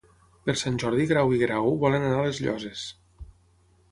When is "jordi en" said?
0.83-1.09